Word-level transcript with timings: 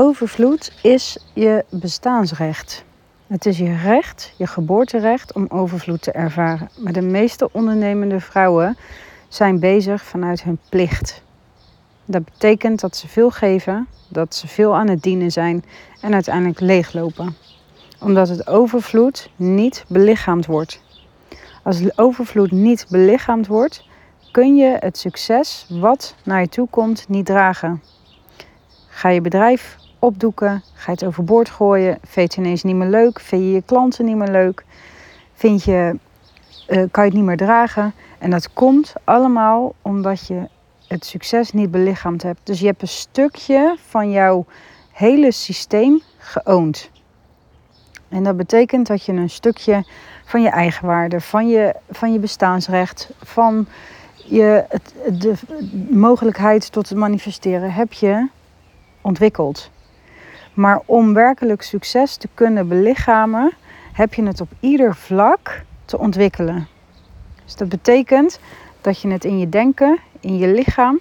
Overvloed 0.00 0.72
is 0.82 1.18
je 1.32 1.64
bestaansrecht. 1.70 2.84
Het 3.26 3.46
is 3.46 3.58
je 3.58 3.76
recht, 3.76 4.34
je 4.36 4.46
geboorterecht 4.46 5.32
om 5.32 5.46
overvloed 5.48 6.02
te 6.02 6.12
ervaren. 6.12 6.70
Maar 6.76 6.92
de 6.92 7.02
meeste 7.02 7.52
ondernemende 7.52 8.20
vrouwen 8.20 8.76
zijn 9.28 9.60
bezig 9.60 10.02
vanuit 10.02 10.42
hun 10.42 10.58
plicht. 10.68 11.22
Dat 12.04 12.24
betekent 12.24 12.80
dat 12.80 12.96
ze 12.96 13.08
veel 13.08 13.30
geven, 13.30 13.88
dat 14.08 14.34
ze 14.34 14.48
veel 14.48 14.74
aan 14.74 14.88
het 14.88 15.02
dienen 15.02 15.30
zijn 15.30 15.64
en 16.00 16.14
uiteindelijk 16.14 16.60
leeglopen. 16.60 17.36
Omdat 18.00 18.28
het 18.28 18.46
overvloed 18.46 19.30
niet 19.36 19.84
belichaamd 19.88 20.46
wordt. 20.46 20.82
Als 21.62 21.98
overvloed 21.98 22.50
niet 22.50 22.86
belichaamd 22.88 23.46
wordt, 23.46 23.84
kun 24.32 24.56
je 24.56 24.76
het 24.80 24.98
succes 24.98 25.66
wat 25.68 26.14
naar 26.24 26.40
je 26.40 26.48
toe 26.48 26.68
komt 26.70 27.08
niet 27.08 27.26
dragen. 27.26 27.82
Ga 28.88 29.08
je 29.08 29.20
bedrijf 29.20 29.77
opdoeken, 29.98 30.62
ga 30.74 30.84
je 30.84 30.90
het 30.90 31.04
overboord 31.04 31.50
gooien, 31.50 31.98
vind 32.04 32.34
je 32.34 32.40
ineens 32.40 32.62
niet 32.62 32.76
meer 32.76 32.88
leuk, 32.88 33.20
vind 33.20 33.42
je 33.42 33.52
je 33.52 33.62
klanten 33.62 34.04
niet 34.04 34.16
meer 34.16 34.30
leuk, 34.30 34.64
vind 35.34 35.64
je, 35.64 35.98
uh, 36.68 36.82
kan 36.90 37.04
je 37.04 37.10
het 37.10 37.18
niet 37.18 37.24
meer 37.24 37.36
dragen. 37.36 37.92
En 38.18 38.30
dat 38.30 38.52
komt 38.52 38.92
allemaal 39.04 39.74
omdat 39.82 40.26
je 40.26 40.48
het 40.88 41.04
succes 41.04 41.52
niet 41.52 41.70
belichaamd 41.70 42.22
hebt. 42.22 42.40
Dus 42.42 42.60
je 42.60 42.66
hebt 42.66 42.82
een 42.82 42.88
stukje 42.88 43.76
van 43.86 44.10
jouw 44.10 44.46
hele 44.92 45.32
systeem 45.32 46.02
geoond. 46.18 46.90
En 48.08 48.22
dat 48.22 48.36
betekent 48.36 48.86
dat 48.86 49.04
je 49.04 49.12
een 49.12 49.30
stukje 49.30 49.84
van 50.24 50.42
je 50.42 50.48
eigenwaarde, 50.48 51.20
van 51.20 51.48
je, 51.48 51.74
van 51.90 52.12
je 52.12 52.18
bestaansrecht, 52.18 53.10
van 53.22 53.66
je, 54.24 54.64
de 55.12 55.34
mogelijkheid 55.90 56.72
tot 56.72 56.88
het 56.88 56.98
manifesteren 56.98 57.72
heb 57.72 57.92
je 57.92 58.28
ontwikkeld. 59.00 59.70
Maar 60.58 60.80
om 60.84 61.14
werkelijk 61.14 61.62
succes 61.62 62.16
te 62.16 62.28
kunnen 62.34 62.68
belichamen, 62.68 63.52
heb 63.92 64.14
je 64.14 64.22
het 64.26 64.40
op 64.40 64.50
ieder 64.60 64.94
vlak 64.96 65.64
te 65.84 65.98
ontwikkelen. 65.98 66.68
Dus 67.44 67.56
dat 67.56 67.68
betekent 67.68 68.40
dat 68.80 69.00
je 69.00 69.08
het 69.08 69.24
in 69.24 69.38
je 69.38 69.48
denken, 69.48 69.98
in 70.20 70.38
je 70.38 70.48
lichaam, 70.48 70.98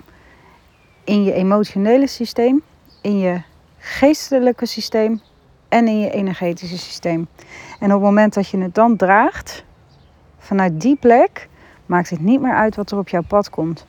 in 1.04 1.24
je 1.24 1.34
emotionele 1.34 2.08
systeem, 2.08 2.62
in 3.02 3.20
je 3.20 3.42
geestelijke 3.78 4.66
systeem 4.66 5.22
en 5.70 5.88
in 5.88 6.00
je 6.00 6.12
energetische 6.12 6.78
systeem. 6.78 7.28
En 7.80 7.86
op 7.86 7.92
het 7.92 8.02
moment 8.02 8.34
dat 8.34 8.50
je 8.50 8.58
het 8.58 8.76
dan 8.76 8.96
draagt, 8.96 9.64
vanuit 10.38 10.82
die 10.82 10.96
plek, 10.96 11.48
maakt 11.86 12.10
het 12.10 12.20
niet 12.20 12.42
meer 12.42 12.56
uit 12.56 12.76
wat 12.76 12.92
er 12.92 12.98
op 12.98 13.10
jouw 13.10 13.24
pad 13.28 13.50
komt. 13.50 13.86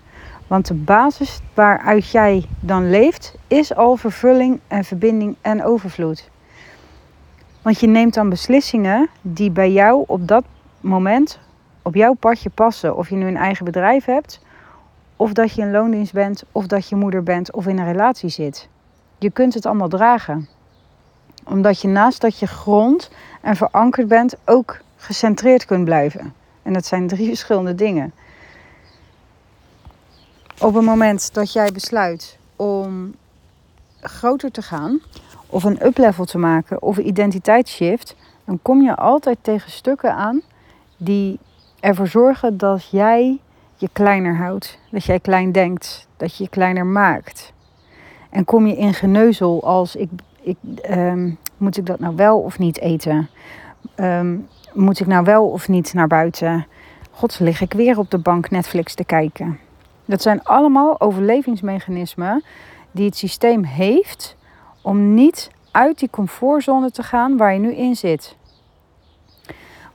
Want 0.49 0.67
de 0.67 0.75
basis 0.75 1.41
waaruit 1.55 2.11
jij 2.11 2.45
dan 2.61 2.91
leeft, 2.91 3.35
is 3.47 3.75
al 3.75 3.97
vervulling 3.97 4.61
en 4.67 4.85
verbinding 4.85 5.37
en 5.41 5.65
overvloed. 5.65 6.31
Want 7.63 7.81
je 7.81 7.87
neemt 7.87 8.15
dan 8.15 8.29
beslissingen 8.29 9.09
die 9.23 9.51
bij 9.51 9.73
jou 9.73 10.05
op 10.07 10.29
dat 10.29 10.45
moment 10.81 11.39
op 11.83 11.95
jouw 11.95 12.13
padje 12.13 12.51
passen. 12.51 12.97
Of 12.97 13.09
je 13.09 13.17
nu 13.17 13.27
een 13.27 13.37
eigen 13.37 13.65
bedrijf 13.65 14.05
hebt, 14.05 14.41
of 15.17 15.33
dat 15.33 15.55
je 15.55 15.63
een 15.63 15.71
loondienst 15.71 16.13
bent, 16.13 16.45
of 16.53 16.67
dat 16.67 16.89
je 16.89 16.97
moeder 16.97 17.23
bent 17.23 17.53
of 17.53 17.67
in 17.67 17.79
een 17.79 17.93
relatie 17.93 18.29
zit. 18.29 18.69
Je 19.19 19.31
kunt 19.31 19.55
het 19.55 19.67
allemaal 19.67 19.89
dragen. 19.89 20.49
Omdat 21.45 21.81
je 21.81 21.89
naast 21.89 22.21
dat 22.21 22.39
je 22.39 22.47
grond 22.47 23.11
en 23.41 23.57
verankerd 23.57 24.09
bent, 24.09 24.37
ook 24.45 24.81
gecentreerd 24.97 25.65
kunt 25.65 25.85
blijven. 25.85 26.35
En 26.63 26.73
dat 26.73 26.87
zijn 26.87 27.07
drie 27.07 27.29
verschillende 27.35 27.75
dingen. 27.75 28.13
Op 30.61 30.75
het 30.75 30.85
moment 30.85 31.35
dat 31.35 31.53
jij 31.53 31.73
besluit 31.73 32.39
om 32.57 33.15
groter 34.01 34.51
te 34.51 34.63
gaan, 34.63 35.01
of 35.47 35.65
een 35.65 35.87
uplevel 35.87 36.25
te 36.25 36.39
maken, 36.39 36.83
of 36.83 36.97
een 36.97 37.07
identiteitsshift, 37.07 38.17
dan 38.45 38.59
kom 38.63 38.83
je 38.83 38.97
altijd 38.97 39.39
tegen 39.41 39.71
stukken 39.71 40.15
aan 40.15 40.43
die 40.97 41.39
ervoor 41.81 42.07
zorgen 42.07 42.57
dat 42.57 42.91
jij 42.91 43.39
je 43.77 43.89
kleiner 43.93 44.37
houdt. 44.37 44.79
Dat 44.91 45.05
jij 45.05 45.21
klein 45.21 45.53
denkt, 45.53 46.07
dat 46.17 46.37
je 46.37 46.43
je 46.43 46.51
kleiner 46.51 46.87
maakt. 46.87 47.53
En 48.31 48.45
kom 48.45 48.67
je 48.67 48.77
in 48.77 48.95
geneuzel 48.95 49.65
als 49.65 49.97
ik, 49.97 50.09
ik 50.41 50.57
ehm, 50.83 51.31
moet 51.57 51.77
ik 51.77 51.87
dat 51.87 51.99
nou 51.99 52.17
wel 52.17 52.39
of 52.39 52.59
niet 52.59 52.81
eten? 52.81 53.29
Ehm, 53.95 54.37
moet 54.73 55.01
ik 55.01 55.07
nou 55.07 55.25
wel 55.25 55.49
of 55.49 55.69
niet 55.69 55.95
naar 55.95 56.09
buiten? 56.09 56.67
God, 57.11 57.39
lig 57.41 57.61
ik 57.61 57.73
weer 57.73 57.99
op 57.99 58.11
de 58.11 58.19
bank 58.19 58.51
Netflix 58.51 58.95
te 58.95 59.05
kijken. 59.05 59.59
Dat 60.09 60.23
zijn 60.23 60.45
allemaal 60.45 61.01
overlevingsmechanismen 61.01 62.45
die 62.91 63.07
het 63.07 63.17
systeem 63.17 63.65
heeft 63.65 64.37
om 64.83 65.15
niet 65.15 65.51
uit 65.71 65.99
die 65.99 66.11
comfortzone 66.11 66.91
te 66.91 67.03
gaan 67.03 67.37
waar 67.37 67.53
je 67.53 67.59
nu 67.59 67.75
in 67.75 67.97
zit. 67.97 68.37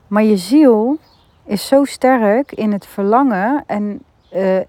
Maar 0.08 0.24
je 0.24 0.38
ziel 0.38 0.98
is 1.46 1.68
zo 1.68 1.84
sterk 1.84 2.52
in 2.52 2.72
het 2.72 2.86
verlangen 2.86 3.64
en 3.68 4.04
uh, 4.34 4.60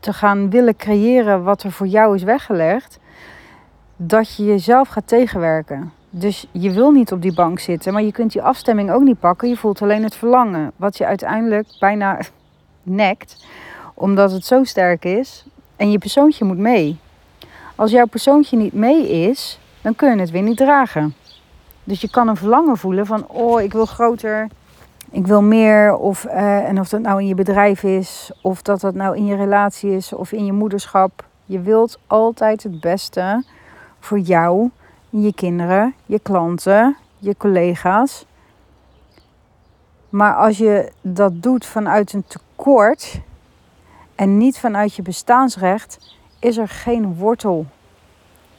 te 0.00 0.12
gaan 0.12 0.50
willen 0.50 0.76
creëren 0.76 1.44
wat 1.44 1.62
er 1.62 1.72
voor 1.72 1.86
jou 1.86 2.14
is 2.14 2.22
weggelegd, 2.22 2.98
dat 3.96 4.36
je 4.36 4.44
jezelf 4.44 4.88
gaat 4.88 5.08
tegenwerken. 5.08 5.92
Dus 6.10 6.46
je 6.52 6.70
wil 6.70 6.90
niet 6.90 7.12
op 7.12 7.22
die 7.22 7.34
bank 7.34 7.58
zitten, 7.58 7.92
maar 7.92 8.02
je 8.02 8.12
kunt 8.12 8.32
die 8.32 8.42
afstemming 8.42 8.90
ook 8.90 9.02
niet 9.02 9.18
pakken. 9.18 9.48
Je 9.48 9.56
voelt 9.56 9.82
alleen 9.82 10.02
het 10.02 10.14
verlangen, 10.14 10.72
wat 10.76 10.96
je 10.96 11.06
uiteindelijk 11.06 11.66
bijna 11.78 12.18
nekt, 12.82 13.46
omdat 13.94 14.32
het 14.32 14.44
zo 14.44 14.64
sterk 14.64 15.04
is. 15.04 15.44
En 15.76 15.90
je 15.90 15.98
persoontje 15.98 16.44
moet 16.44 16.58
mee. 16.58 16.98
Als 17.74 17.90
jouw 17.90 18.06
persoontje 18.06 18.56
niet 18.56 18.72
mee 18.72 19.08
is, 19.08 19.58
dan 19.80 19.94
kun 19.94 20.14
je 20.14 20.20
het 20.20 20.30
weer 20.30 20.42
niet 20.42 20.56
dragen. 20.56 21.14
Dus 21.84 22.00
je 22.00 22.10
kan 22.10 22.28
een 22.28 22.36
verlangen 22.36 22.76
voelen 22.76 23.06
van, 23.06 23.28
oh, 23.28 23.60
ik 23.60 23.72
wil 23.72 23.86
groter, 23.86 24.48
ik 25.10 25.26
wil 25.26 25.42
meer. 25.42 25.96
Of, 25.96 26.24
uh, 26.24 26.68
en 26.68 26.80
of 26.80 26.88
dat 26.88 27.00
nou 27.00 27.20
in 27.20 27.26
je 27.26 27.34
bedrijf 27.34 27.82
is, 27.82 28.30
of 28.42 28.62
dat 28.62 28.80
dat 28.80 28.94
nou 28.94 29.16
in 29.16 29.26
je 29.26 29.36
relatie 29.36 29.90
is, 29.90 30.12
of 30.12 30.32
in 30.32 30.44
je 30.46 30.52
moederschap. 30.52 31.24
Je 31.44 31.60
wilt 31.60 31.98
altijd 32.06 32.62
het 32.62 32.80
beste 32.80 33.44
voor 34.00 34.18
jou, 34.18 34.70
je 35.10 35.34
kinderen, 35.34 35.94
je 36.06 36.18
klanten, 36.18 36.96
je 37.18 37.36
collega's. 37.36 38.26
Maar 40.08 40.34
als 40.34 40.58
je 40.58 40.92
dat 41.00 41.42
doet 41.42 41.66
vanuit 41.66 42.12
een 42.12 42.24
tekort 42.26 43.20
en 44.14 44.38
niet 44.38 44.58
vanuit 44.58 44.94
je 44.94 45.02
bestaansrecht, 45.02 46.16
is 46.38 46.56
er 46.56 46.68
geen 46.68 47.14
wortel. 47.14 47.66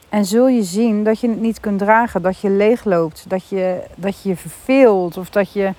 En 0.08 0.24
zul 0.24 0.48
je 0.48 0.62
zien 0.62 1.04
dat 1.04 1.20
je 1.20 1.28
het 1.28 1.40
niet 1.40 1.60
kunt 1.60 1.78
dragen, 1.78 2.22
dat 2.22 2.38
je 2.38 2.50
leegloopt, 2.50 3.24
dat 3.28 3.48
je 3.48 3.82
dat 3.94 4.22
je, 4.22 4.28
je 4.28 4.36
verveelt 4.36 5.16
of 5.16 5.30
dat 5.30 5.52
je 5.52 5.72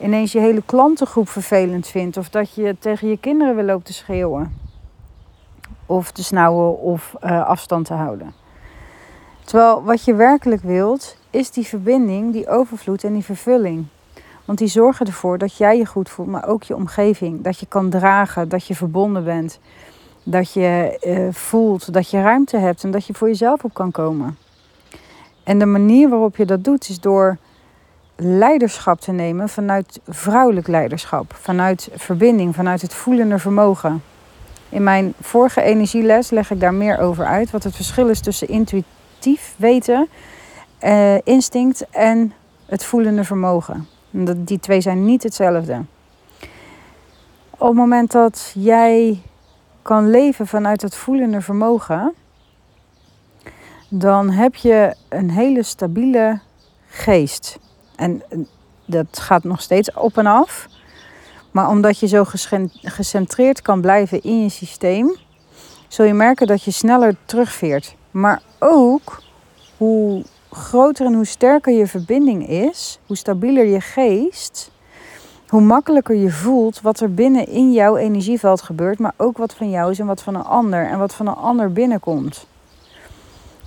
ineens 0.00 0.32
je 0.32 0.40
hele 0.40 0.62
klantengroep 0.66 1.28
vervelend 1.28 1.86
vindt 1.86 2.16
of 2.16 2.28
dat 2.28 2.54
je 2.54 2.76
tegen 2.78 3.08
je 3.08 3.16
kinderen 3.16 3.54
wil 3.54 3.64
lopen 3.64 3.84
te 3.84 3.92
schreeuwen 3.92 4.58
of 5.86 6.10
te 6.10 6.24
snauwen 6.24 6.78
of 6.78 7.14
uh, 7.24 7.46
afstand 7.46 7.86
te 7.86 7.94
houden. 7.94 8.32
Terwijl 9.44 9.82
wat 9.82 10.04
je 10.04 10.14
werkelijk 10.14 10.62
wilt, 10.62 11.16
is 11.30 11.50
die 11.50 11.66
verbinding, 11.66 12.32
die 12.32 12.48
overvloed 12.48 13.04
en 13.04 13.12
die 13.12 13.24
vervulling. 13.24 13.86
Want 14.44 14.58
die 14.58 14.68
zorgen 14.68 15.06
ervoor 15.06 15.38
dat 15.38 15.56
jij 15.56 15.76
je 15.76 15.86
goed 15.86 16.08
voelt, 16.08 16.28
maar 16.28 16.48
ook 16.48 16.62
je 16.62 16.76
omgeving. 16.76 17.42
Dat 17.42 17.58
je 17.58 17.66
kan 17.66 17.90
dragen, 17.90 18.48
dat 18.48 18.66
je 18.66 18.74
verbonden 18.74 19.24
bent. 19.24 19.58
Dat 20.22 20.52
je 20.52 20.98
uh, 21.06 21.34
voelt 21.34 21.92
dat 21.92 22.10
je 22.10 22.22
ruimte 22.22 22.56
hebt 22.56 22.84
en 22.84 22.90
dat 22.90 23.06
je 23.06 23.14
voor 23.14 23.28
jezelf 23.28 23.64
op 23.64 23.74
kan 23.74 23.90
komen. 23.90 24.36
En 25.44 25.58
de 25.58 25.66
manier 25.66 26.08
waarop 26.08 26.36
je 26.36 26.44
dat 26.44 26.64
doet 26.64 26.88
is 26.88 27.00
door 27.00 27.36
leiderschap 28.16 29.00
te 29.00 29.12
nemen 29.12 29.48
vanuit 29.48 30.00
vrouwelijk 30.08 30.66
leiderschap, 30.66 31.34
vanuit 31.34 31.88
verbinding, 31.94 32.54
vanuit 32.54 32.82
het 32.82 32.94
voelende 32.94 33.38
vermogen. 33.38 34.02
In 34.68 34.82
mijn 34.82 35.14
vorige 35.20 35.62
energieles 35.62 36.30
leg 36.30 36.50
ik 36.50 36.60
daar 36.60 36.74
meer 36.74 36.98
over 36.98 37.24
uit, 37.24 37.50
wat 37.50 37.62
het 37.62 37.76
verschil 37.76 38.08
is 38.08 38.20
tussen 38.20 38.48
intuïtief 38.48 39.54
weten, 39.56 40.08
uh, 40.82 41.18
instinct 41.24 41.86
en 41.90 42.32
het 42.66 42.84
voelende 42.84 43.24
vermogen. 43.24 43.88
Die 44.36 44.58
twee 44.58 44.80
zijn 44.80 45.04
niet 45.04 45.22
hetzelfde. 45.22 45.84
Op 47.50 47.68
het 47.68 47.76
moment 47.76 48.12
dat 48.12 48.52
jij 48.54 49.22
kan 49.82 50.10
leven 50.10 50.46
vanuit 50.46 50.82
het 50.82 50.94
voelende 50.94 51.40
vermogen, 51.40 52.14
dan 53.88 54.30
heb 54.30 54.54
je 54.54 54.94
een 55.08 55.30
hele 55.30 55.62
stabiele 55.62 56.40
geest. 56.88 57.58
En 57.96 58.22
dat 58.84 59.18
gaat 59.18 59.44
nog 59.44 59.60
steeds 59.60 59.92
op 59.92 60.18
en 60.18 60.26
af. 60.26 60.68
Maar 61.50 61.68
omdat 61.68 61.98
je 61.98 62.06
zo 62.06 62.24
gecentreerd 62.82 63.62
kan 63.62 63.80
blijven 63.80 64.22
in 64.22 64.42
je 64.42 64.48
systeem, 64.48 65.16
zul 65.88 66.04
je 66.04 66.14
merken 66.14 66.46
dat 66.46 66.62
je 66.62 66.70
sneller 66.70 67.16
terugveert. 67.24 67.94
Maar 68.10 68.42
ook 68.58 69.22
hoe 69.76 70.24
groter 70.50 71.06
en 71.06 71.14
hoe 71.14 71.24
sterker 71.24 71.72
je 71.72 71.86
verbinding 71.86 72.48
is, 72.48 72.98
hoe 73.06 73.16
stabieler 73.16 73.64
je 73.64 73.80
geest, 73.80 74.70
hoe 75.48 75.60
makkelijker 75.60 76.14
je 76.14 76.30
voelt 76.30 76.80
wat 76.80 77.00
er 77.00 77.14
binnen 77.14 77.46
in 77.46 77.72
jouw 77.72 77.96
energieveld 77.96 78.62
gebeurt, 78.62 78.98
maar 78.98 79.14
ook 79.16 79.36
wat 79.36 79.54
van 79.54 79.70
jou 79.70 79.90
is 79.90 79.98
en 79.98 80.06
wat 80.06 80.22
van 80.22 80.34
een 80.34 80.44
ander 80.44 80.86
en 80.86 80.98
wat 80.98 81.14
van 81.14 81.26
een 81.26 81.34
ander 81.34 81.72
binnenkomt. 81.72 82.46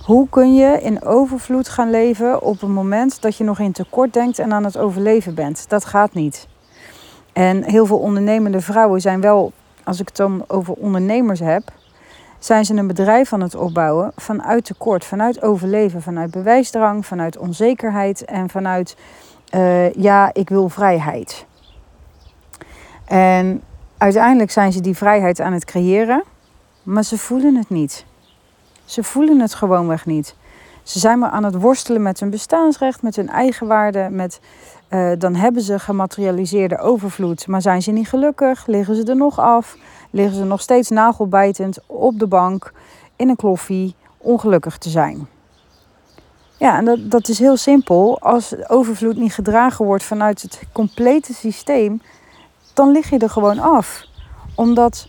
Hoe 0.04 0.28
kun 0.28 0.54
je 0.54 0.80
in 0.82 1.02
overvloed 1.02 1.68
gaan 1.68 1.90
leven 1.90 2.42
op 2.42 2.62
een 2.62 2.72
moment 2.72 3.22
dat 3.22 3.36
je 3.36 3.44
nog 3.44 3.58
in 3.58 3.72
tekort 3.72 4.12
denkt 4.12 4.38
en 4.38 4.52
aan 4.52 4.64
het 4.64 4.78
overleven 4.78 5.34
bent? 5.34 5.68
Dat 5.68 5.84
gaat 5.84 6.14
niet. 6.14 6.46
En 7.32 7.62
heel 7.62 7.86
veel 7.86 7.98
ondernemende 7.98 8.60
vrouwen 8.60 9.00
zijn 9.00 9.20
wel, 9.20 9.52
als 9.84 10.00
ik 10.00 10.06
het 10.06 10.16
dan 10.16 10.44
over 10.46 10.74
ondernemers 10.74 11.40
heb, 11.40 11.62
zijn 12.44 12.64
ze 12.64 12.74
een 12.74 12.86
bedrijf 12.86 13.32
aan 13.32 13.40
het 13.40 13.54
opbouwen 13.54 14.12
vanuit 14.16 14.64
tekort, 14.64 15.04
vanuit 15.04 15.42
overleven, 15.42 16.02
vanuit 16.02 16.30
bewijsdrang, 16.30 17.06
vanuit 17.06 17.38
onzekerheid 17.38 18.24
en 18.24 18.50
vanuit 18.50 18.96
uh, 19.54 19.92
ja, 19.92 20.30
ik 20.32 20.48
wil 20.48 20.68
vrijheid. 20.68 21.46
En 23.04 23.62
uiteindelijk 23.98 24.50
zijn 24.50 24.72
ze 24.72 24.80
die 24.80 24.96
vrijheid 24.96 25.40
aan 25.40 25.52
het 25.52 25.64
creëren, 25.64 26.22
maar 26.82 27.02
ze 27.02 27.18
voelen 27.18 27.56
het 27.56 27.70
niet. 27.70 28.04
Ze 28.84 29.02
voelen 29.02 29.40
het 29.40 29.54
gewoonweg 29.54 30.06
niet. 30.06 30.36
Ze 30.84 30.98
zijn 30.98 31.18
maar 31.18 31.30
aan 31.30 31.44
het 31.44 31.60
worstelen 31.60 32.02
met 32.02 32.20
hun 32.20 32.30
bestaansrecht, 32.30 33.02
met 33.02 33.16
hun 33.16 33.28
eigenwaarde, 33.28 34.08
met 34.10 34.40
uh, 34.90 35.12
dan 35.18 35.34
hebben 35.34 35.62
ze 35.62 35.78
gematerialiseerde 35.78 36.78
overvloed, 36.78 37.46
maar 37.46 37.62
zijn 37.62 37.82
ze 37.82 37.90
niet 37.90 38.08
gelukkig, 38.08 38.66
liggen 38.66 38.94
ze 38.94 39.04
er 39.04 39.16
nog 39.16 39.38
af, 39.38 39.76
liggen 40.10 40.36
ze 40.36 40.44
nog 40.44 40.60
steeds 40.60 40.90
nagelbijtend 40.90 41.78
op 41.86 42.18
de 42.18 42.26
bank 42.26 42.72
in 43.16 43.28
een 43.28 43.36
kloffie 43.36 43.94
ongelukkig 44.18 44.78
te 44.78 44.88
zijn. 44.88 45.28
Ja, 46.58 46.76
en 46.76 46.84
dat, 46.84 47.10
dat 47.10 47.28
is 47.28 47.38
heel 47.38 47.56
simpel. 47.56 48.20
Als 48.20 48.68
overvloed 48.68 49.16
niet 49.16 49.34
gedragen 49.34 49.84
wordt 49.84 50.04
vanuit 50.04 50.42
het 50.42 50.62
complete 50.72 51.34
systeem, 51.34 52.02
dan 52.74 52.90
lig 52.90 53.10
je 53.10 53.18
er 53.18 53.30
gewoon 53.30 53.58
af. 53.58 54.04
Omdat 54.54 55.08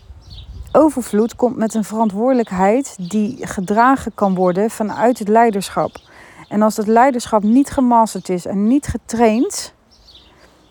overvloed 0.76 1.36
komt 1.36 1.56
met 1.56 1.74
een 1.74 1.84
verantwoordelijkheid 1.84 2.96
die 3.10 3.46
gedragen 3.46 4.12
kan 4.14 4.34
worden 4.34 4.70
vanuit 4.70 5.18
het 5.18 5.28
leiderschap. 5.28 5.96
En 6.48 6.62
als 6.62 6.74
dat 6.74 6.86
leiderschap 6.86 7.42
niet 7.42 7.70
gemasterd 7.70 8.28
is 8.28 8.46
en 8.46 8.66
niet 8.66 8.86
getraind, 8.86 9.74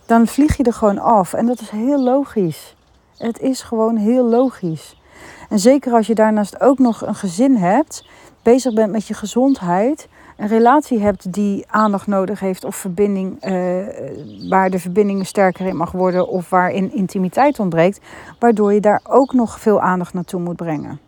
dan 0.05 0.27
vlieg 0.27 0.57
je 0.57 0.63
er 0.63 0.73
gewoon 0.73 0.99
af. 0.99 1.33
En 1.33 1.45
dat 1.45 1.61
is 1.61 1.69
heel 1.69 2.03
logisch. 2.03 2.75
Het 3.17 3.39
is 3.39 3.61
gewoon 3.61 3.95
heel 3.95 4.23
logisch. 4.23 5.01
En 5.49 5.59
zeker 5.59 5.93
als 5.93 6.07
je 6.07 6.15
daarnaast 6.15 6.61
ook 6.61 6.79
nog 6.79 7.05
een 7.05 7.15
gezin 7.15 7.55
hebt, 7.55 8.07
bezig 8.41 8.73
bent 8.73 8.91
met 8.91 9.07
je 9.07 9.13
gezondheid, 9.13 10.07
een 10.35 10.47
relatie 10.47 10.99
hebt 10.99 11.33
die 11.33 11.65
aandacht 11.67 12.07
nodig 12.07 12.39
heeft 12.39 12.63
of 12.63 12.75
verbinding, 12.75 13.45
uh, 13.45 14.49
waar 14.49 14.69
de 14.69 14.79
verbinding 14.79 15.27
sterker 15.27 15.65
in 15.65 15.75
mag 15.75 15.91
worden 15.91 16.27
of 16.27 16.49
waarin 16.49 16.93
intimiteit 16.93 17.59
ontbreekt, 17.59 17.99
waardoor 18.39 18.73
je 18.73 18.79
daar 18.79 19.01
ook 19.03 19.33
nog 19.33 19.59
veel 19.59 19.81
aandacht 19.81 20.13
naartoe 20.13 20.41
moet 20.41 20.55
brengen. 20.55 20.99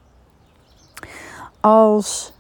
Als, 1.60 2.34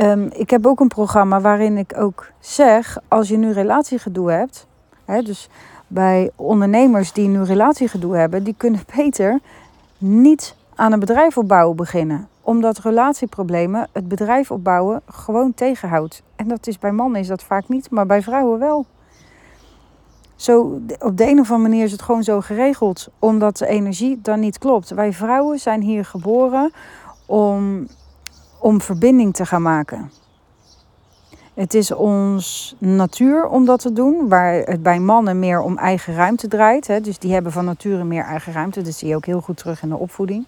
um, 0.00 0.30
ik 0.32 0.50
heb 0.50 0.66
ook 0.66 0.80
een 0.80 0.88
programma 0.88 1.40
waarin 1.40 1.76
ik 1.76 1.92
ook 1.96 2.30
zeg, 2.40 2.98
als 3.08 3.28
je 3.28 3.36
nu 3.36 3.52
relatiegedoe 3.52 4.30
hebt, 4.30 4.66
hè, 5.04 5.22
dus 5.22 5.48
bij 5.86 6.30
ondernemers 6.36 7.12
die 7.12 7.28
nu 7.28 7.42
relatiegedoe 7.42 8.16
hebben, 8.16 8.44
die 8.44 8.54
kunnen 8.56 8.80
beter 8.96 9.40
niet 9.98 10.54
aan 10.74 10.92
een 10.92 11.00
bedrijf 11.00 11.38
opbouwen 11.38 11.76
beginnen 11.76 12.28
omdat 12.42 12.78
relatieproblemen 12.78 13.88
het 13.92 14.08
bedrijf 14.08 14.50
opbouwen 14.50 15.02
gewoon 15.06 15.54
tegenhoudt. 15.54 16.22
En 16.36 16.48
dat 16.48 16.66
is 16.66 16.78
bij 16.78 16.92
mannen 16.92 17.20
is 17.20 17.26
dat 17.26 17.42
vaak 17.42 17.68
niet, 17.68 17.90
maar 17.90 18.06
bij 18.06 18.22
vrouwen 18.22 18.58
wel. 18.58 18.86
Zo, 20.36 20.80
op 20.98 21.16
de 21.16 21.24
een 21.24 21.40
of 21.40 21.50
andere 21.50 21.68
manier 21.68 21.84
is 21.84 21.92
het 21.92 22.02
gewoon 22.02 22.22
zo 22.22 22.40
geregeld, 22.40 23.08
omdat 23.18 23.56
de 23.56 23.66
energie 23.66 24.18
dan 24.22 24.40
niet 24.40 24.58
klopt. 24.58 24.90
Wij 24.90 25.12
vrouwen 25.12 25.58
zijn 25.58 25.80
hier 25.80 26.04
geboren 26.04 26.72
om, 27.26 27.86
om 28.58 28.80
verbinding 28.80 29.34
te 29.34 29.46
gaan 29.46 29.62
maken. 29.62 30.10
Het 31.54 31.74
is 31.74 31.92
ons 31.92 32.74
natuur 32.78 33.46
om 33.46 33.64
dat 33.64 33.80
te 33.80 33.92
doen, 33.92 34.28
waar 34.28 34.54
het 34.54 34.82
bij 34.82 35.00
mannen 35.00 35.38
meer 35.38 35.60
om 35.60 35.78
eigen 35.78 36.14
ruimte 36.14 36.48
draait. 36.48 36.86
Hè. 36.86 37.00
Dus 37.00 37.18
die 37.18 37.32
hebben 37.32 37.52
van 37.52 37.64
nature 37.64 38.04
meer 38.04 38.24
eigen 38.24 38.52
ruimte. 38.52 38.82
Dat 38.82 38.94
zie 38.94 39.08
je 39.08 39.16
ook 39.16 39.26
heel 39.26 39.40
goed 39.40 39.56
terug 39.56 39.82
in 39.82 39.88
de 39.88 39.96
opvoeding. 39.96 40.46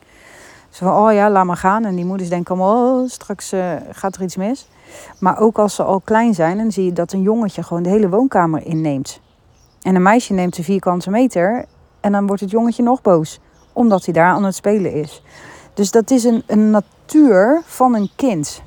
Zo 0.74 0.86
van, 0.86 0.96
oh 0.96 1.12
ja, 1.12 1.30
laat 1.30 1.44
maar 1.44 1.56
gaan. 1.56 1.84
En 1.84 1.94
die 1.94 2.04
moeders 2.04 2.28
denken 2.28 2.60
oh, 2.60 3.08
straks 3.08 3.52
uh, 3.52 3.74
gaat 3.90 4.16
er 4.16 4.22
iets 4.22 4.36
mis. 4.36 4.68
Maar 5.18 5.38
ook 5.38 5.58
als 5.58 5.74
ze 5.74 5.82
al 5.82 6.00
klein 6.00 6.34
zijn, 6.34 6.56
dan 6.56 6.72
zie 6.72 6.84
je 6.84 6.92
dat 6.92 7.12
een 7.12 7.22
jongetje 7.22 7.62
gewoon 7.62 7.82
de 7.82 7.88
hele 7.88 8.08
woonkamer 8.08 8.66
inneemt. 8.66 9.20
En 9.82 9.94
een 9.94 10.02
meisje 10.02 10.32
neemt 10.32 10.56
de 10.56 10.62
vierkante 10.62 11.10
meter 11.10 11.64
en 12.00 12.12
dan 12.12 12.26
wordt 12.26 12.42
het 12.42 12.50
jongetje 12.50 12.82
nog 12.82 13.02
boos. 13.02 13.40
Omdat 13.72 14.04
hij 14.04 14.14
daar 14.14 14.32
aan 14.32 14.44
het 14.44 14.54
spelen 14.54 14.92
is. 14.92 15.22
Dus 15.74 15.90
dat 15.90 16.10
is 16.10 16.24
een, 16.24 16.42
een 16.46 16.70
natuur 16.70 17.62
van 17.64 17.94
een 17.94 18.10
kind. 18.16 18.62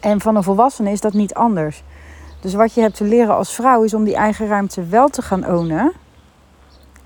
En 0.00 0.20
van 0.20 0.36
een 0.36 0.42
volwassene 0.42 0.90
is 0.90 1.00
dat 1.00 1.12
niet 1.12 1.34
anders. 1.34 1.82
Dus 2.40 2.54
wat 2.54 2.74
je 2.74 2.80
hebt 2.80 2.96
te 2.96 3.04
leren 3.04 3.36
als 3.36 3.54
vrouw 3.54 3.82
is 3.82 3.94
om 3.94 4.04
die 4.04 4.16
eigen 4.16 4.46
ruimte 4.46 4.86
wel 4.86 5.08
te 5.08 5.22
gaan 5.22 5.46
ownen. 5.46 5.92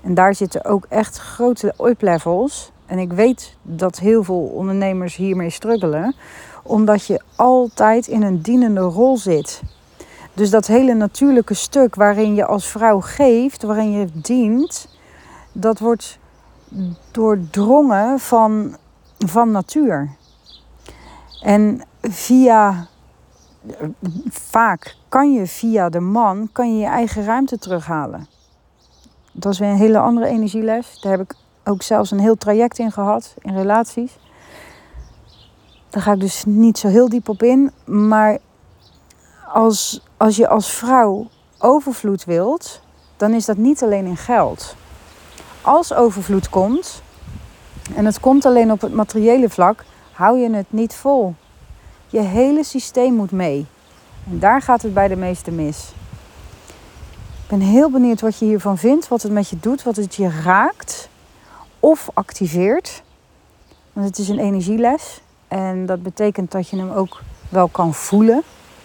En 0.01 0.13
daar 0.13 0.35
zitten 0.35 0.65
ook 0.65 0.85
echt 0.89 1.17
grote 1.17 1.73
up-levels. 1.79 2.70
En 2.91 2.99
ik 2.99 3.13
weet 3.13 3.55
dat 3.61 3.99
heel 3.99 4.23
veel 4.23 4.43
ondernemers 4.43 5.15
hiermee 5.15 5.49
struggelen, 5.49 6.15
omdat 6.63 7.05
je 7.05 7.21
altijd 7.35 8.07
in 8.07 8.21
een 8.21 8.41
dienende 8.41 8.79
rol 8.79 9.17
zit. 9.17 9.61
Dus 10.33 10.49
dat 10.49 10.67
hele 10.67 10.93
natuurlijke 10.93 11.53
stuk 11.53 11.95
waarin 11.95 12.35
je 12.35 12.45
als 12.45 12.67
vrouw 12.67 12.99
geeft, 12.99 13.63
waarin 13.63 13.91
je 13.91 14.07
dient, 14.13 14.87
dat 15.51 15.79
wordt 15.79 16.19
doordrongen 17.11 18.19
van, 18.19 18.77
van 19.17 19.51
natuur. 19.51 20.09
En 21.41 21.81
via, 22.01 22.87
vaak 24.29 24.95
kan 25.09 25.33
je 25.33 25.47
via 25.47 25.89
de 25.89 25.99
man, 25.99 26.49
kan 26.51 26.73
je 26.73 26.79
je 26.79 26.87
eigen 26.87 27.23
ruimte 27.23 27.57
terughalen. 27.57 28.27
Dat 29.31 29.51
is 29.51 29.59
weer 29.59 29.69
een 29.69 29.75
hele 29.75 29.99
andere 29.99 30.27
energieles. 30.27 30.99
Daar 31.01 31.11
heb 31.11 31.21
ik 31.21 31.35
ook 31.63 31.81
zelfs 31.81 32.11
een 32.11 32.19
heel 32.19 32.37
traject 32.37 32.79
in 32.79 32.91
gehad 32.91 33.33
in 33.41 33.55
relaties. 33.55 34.17
Daar 35.89 36.01
ga 36.01 36.11
ik 36.11 36.19
dus 36.19 36.43
niet 36.45 36.77
zo 36.77 36.87
heel 36.87 37.09
diep 37.09 37.29
op 37.29 37.43
in. 37.43 37.71
Maar 37.85 38.37
als, 39.53 40.01
als 40.17 40.35
je 40.35 40.47
als 40.47 40.71
vrouw 40.71 41.27
overvloed 41.57 42.25
wilt, 42.25 42.81
dan 43.17 43.33
is 43.33 43.45
dat 43.45 43.57
niet 43.57 43.83
alleen 43.83 44.05
in 44.05 44.17
geld. 44.17 44.75
Als 45.61 45.93
overvloed 45.93 46.49
komt, 46.49 47.01
en 47.95 48.05
het 48.05 48.19
komt 48.19 48.45
alleen 48.45 48.71
op 48.71 48.81
het 48.81 48.93
materiële 48.93 49.49
vlak, 49.49 49.83
hou 50.11 50.39
je 50.39 50.49
het 50.49 50.65
niet 50.69 50.95
vol. 50.95 51.35
Je 52.07 52.19
hele 52.19 52.63
systeem 52.63 53.13
moet 53.13 53.31
mee. 53.31 53.65
En 54.29 54.39
daar 54.39 54.61
gaat 54.61 54.81
het 54.81 54.93
bij 54.93 55.07
de 55.07 55.15
meeste 55.15 55.51
mis. 55.51 55.93
Ik 57.43 57.47
ben 57.57 57.59
heel 57.59 57.89
benieuwd 57.89 58.21
wat 58.21 58.39
je 58.39 58.45
hiervan 58.45 58.77
vindt, 58.77 59.07
wat 59.07 59.21
het 59.21 59.31
met 59.31 59.49
je 59.49 59.59
doet, 59.59 59.83
wat 59.83 59.95
het 59.95 60.15
je 60.15 60.29
raakt 60.43 61.09
of 61.81 62.09
activeert. 62.13 63.03
Want 63.93 64.07
het 64.07 64.17
is 64.17 64.29
een 64.29 64.39
energieles. 64.39 65.21
En 65.47 65.85
dat 65.85 66.03
betekent 66.03 66.51
dat 66.51 66.69
je 66.69 66.77
hem 66.77 66.91
ook 66.91 67.21
wel 67.49 67.67
kan 67.67 67.93
voelen. 67.93 68.41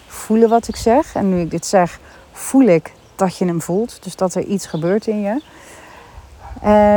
Voelen 0.07 0.49
wat 0.49 0.67
ik 0.67 0.75
zeg. 0.75 1.15
En 1.15 1.29
nu 1.29 1.39
ik 1.39 1.51
dit 1.51 1.65
zeg, 1.65 1.99
voel 2.31 2.67
ik 2.67 2.93
dat 3.15 3.37
je 3.37 3.45
hem 3.45 3.61
voelt. 3.61 4.03
Dus 4.03 4.15
dat 4.15 4.35
er 4.35 4.43
iets 4.43 4.65
gebeurt 4.65 5.07
in 5.07 5.21
je. 5.21 5.41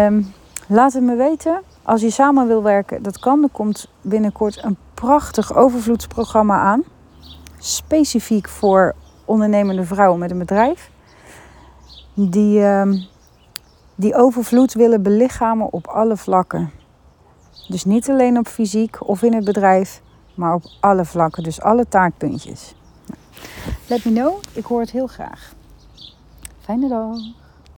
Um, 0.06 0.34
laat 0.66 0.92
het 0.92 1.02
me 1.02 1.16
weten. 1.16 1.62
Als 1.82 2.00
je 2.00 2.10
samen 2.10 2.46
wil 2.46 2.62
werken, 2.62 3.02
dat 3.02 3.18
kan. 3.18 3.42
Er 3.42 3.48
komt 3.52 3.88
binnenkort 4.00 4.64
een 4.64 4.76
prachtig 4.94 5.54
overvloedsprogramma 5.54 6.60
aan. 6.60 6.82
Specifiek 7.58 8.48
voor 8.48 8.94
ondernemende 9.24 9.84
vrouwen 9.84 10.18
met 10.18 10.30
een 10.30 10.38
bedrijf. 10.38 10.90
Die, 12.14 12.60
uh, 12.60 12.92
die 14.00 14.14
overvloed 14.14 14.72
willen 14.72 15.02
belichamen 15.02 15.72
op 15.72 15.86
alle 15.86 16.16
vlakken. 16.16 16.70
Dus 17.68 17.84
niet 17.84 18.10
alleen 18.10 18.38
op 18.38 18.46
fysiek 18.46 19.08
of 19.08 19.22
in 19.22 19.34
het 19.34 19.44
bedrijf, 19.44 20.02
maar 20.34 20.54
op 20.54 20.64
alle 20.80 21.04
vlakken. 21.04 21.42
Dus 21.42 21.60
alle 21.60 21.88
taakpuntjes. 21.88 22.74
Let 23.88 24.04
me 24.04 24.12
know, 24.12 24.42
ik 24.52 24.64
hoor 24.64 24.80
het 24.80 24.90
heel 24.90 25.06
graag. 25.06 25.54
Fijne 26.60 26.88
dag. 26.88 27.39